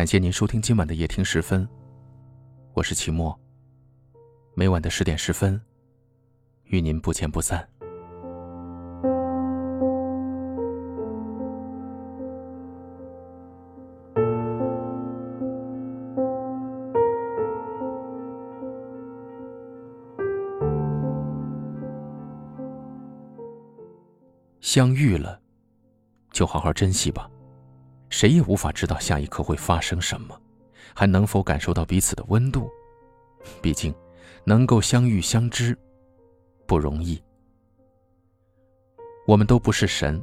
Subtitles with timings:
[0.00, 1.68] 感谢您收听今晚的夜听十分，
[2.72, 3.38] 我是齐墨。
[4.54, 5.60] 每晚的十点十分，
[6.64, 7.68] 与您不见不散。
[24.62, 25.38] 相遇了，
[26.32, 27.30] 就好好珍惜吧。
[28.10, 30.38] 谁也无法知道下一刻会发生什么，
[30.94, 32.68] 还能否感受到彼此的温度？
[33.62, 33.94] 毕竟，
[34.44, 35.78] 能够相遇相知，
[36.66, 37.22] 不容易。
[39.26, 40.20] 我们都不是神，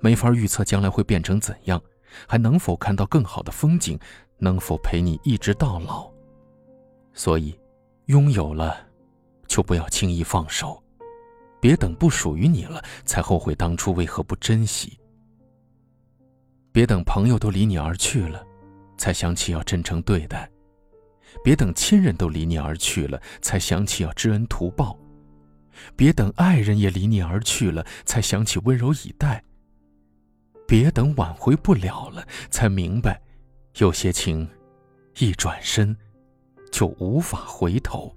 [0.00, 1.80] 没法预测将来会变成怎样，
[2.26, 3.98] 还能否看到更好的风景，
[4.36, 6.10] 能否陪你一直到老。
[7.14, 7.58] 所以，
[8.06, 8.86] 拥有了，
[9.46, 10.82] 就不要轻易放手，
[11.60, 14.99] 别等不属于你了，才后悔当初为何不珍惜。
[16.72, 18.46] 别等朋友都离你而去了，
[18.96, 20.48] 才想起要真诚对待；
[21.42, 24.96] 别等亲人都离你而去了，才想起要知恩图报；
[25.96, 29.42] 别等爱人也离你而去了，才想起温柔以待；
[30.66, 33.20] 别等挽回不了了，才明白，
[33.78, 34.48] 有些情，
[35.18, 35.96] 一转身，
[36.70, 38.14] 就无法回头。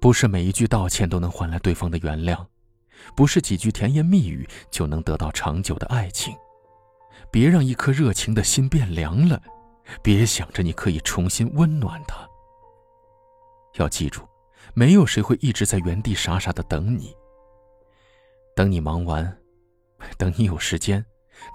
[0.00, 2.44] 不是每一句道歉都能换来对方的原谅。
[3.14, 6.36] 不是几句甜言蜜语就能得到长久的爱情，
[7.30, 9.40] 别让一颗热情的心变凉了，
[10.02, 12.28] 别想着你可以重新温暖它。
[13.74, 14.22] 要记住，
[14.72, 17.14] 没有谁会一直在原地傻傻的等你。
[18.56, 19.36] 等你忙完，
[20.16, 21.04] 等你有时间，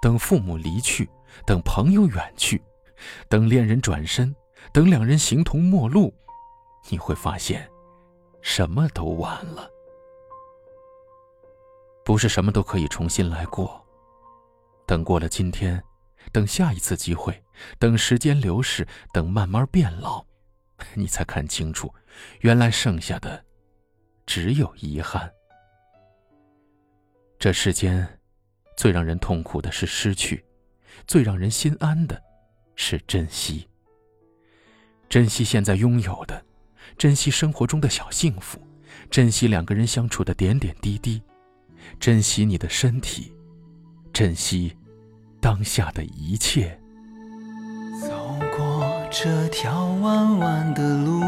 [0.02, 1.10] 等父母离去，
[1.46, 2.62] 等朋友远去，
[3.30, 4.36] 等恋人转身，
[4.74, 6.14] 等两人形同陌路，
[6.90, 7.70] 你会发现，
[8.42, 9.70] 什么都晚了。
[12.10, 13.86] 不是什么都可以重新来过。
[14.88, 15.80] 等过了今天，
[16.32, 17.40] 等下一次机会，
[17.78, 20.26] 等时间流逝，等慢慢变老，
[20.98, 21.94] 你才看清楚，
[22.40, 23.46] 原来剩下的
[24.26, 25.32] 只有遗憾。
[27.38, 28.20] 这世间，
[28.76, 30.44] 最让人痛苦的是失去，
[31.06, 32.20] 最让人心安的
[32.76, 33.70] 是珍惜。
[35.08, 36.44] 珍惜现在拥有的，
[36.98, 38.60] 珍惜生活中的小幸福，
[39.12, 41.22] 珍惜两个人相处的点点滴滴。
[42.00, 43.34] 珍惜你的身体，
[44.14, 44.74] 珍惜
[45.40, 46.80] 当下的一切。
[48.02, 51.22] 走过这条弯弯的路，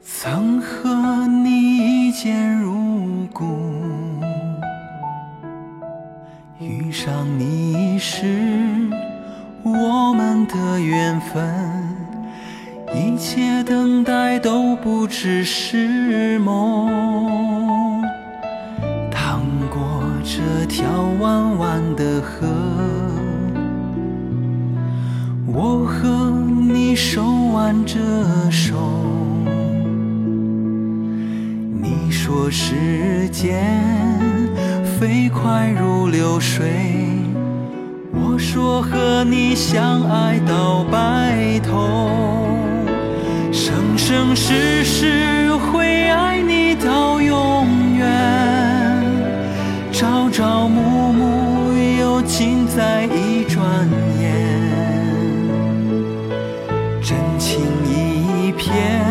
[0.00, 3.44] 曾和你一见如故。
[6.58, 8.26] 遇上你是
[9.62, 11.94] 我们的缘分，
[12.94, 18.02] 一切等待都不只是梦。
[19.10, 19.40] 趟
[19.70, 20.84] 过这条
[21.20, 22.46] 弯弯的河，
[25.46, 26.32] 我和
[26.72, 27.22] 你手
[27.54, 27.98] 挽着
[28.50, 28.74] 手。
[31.80, 33.78] 你说时间
[34.98, 36.66] 飞快如流水，
[38.12, 41.98] 我说和你相爱到白头，
[44.34, 48.08] 时时会爱你到永远。
[49.92, 53.88] 朝朝暮暮，又尽在一转
[54.20, 54.32] 眼。
[57.02, 59.04] 真情一片，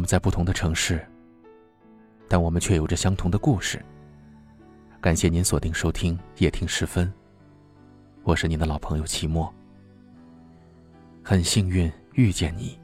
[0.00, 1.06] 我们在不同的城市。
[2.26, 3.84] 但我们却有着相同的故事。
[4.98, 7.12] 感谢您锁定收听夜听时分，
[8.22, 9.52] 我是您的老朋友齐墨。
[11.22, 12.80] 很幸运遇见你，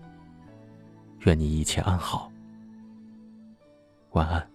[1.20, 2.30] 愿你一切安好，
[4.10, 4.46] 晚安。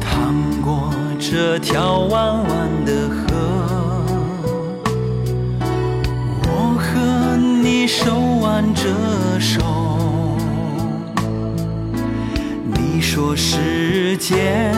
[0.00, 0.90] 趟过
[1.20, 3.26] 这条弯弯的河，
[6.46, 9.87] 我和你手挽着手。
[13.10, 14.70] 说时间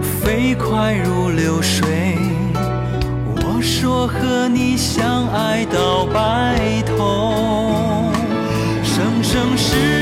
[0.00, 2.16] 飞快如流水，
[3.34, 7.34] 我说和你相爱到白头，
[8.84, 10.01] 生生世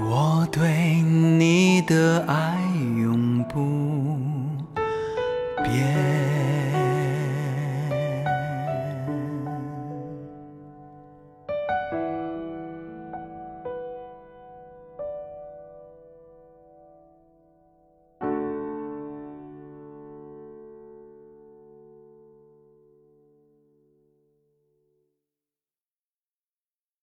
[0.00, 2.67] 我对你的爱